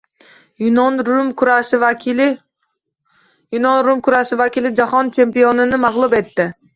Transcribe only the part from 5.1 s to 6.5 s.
chempionini mag‘lub etdi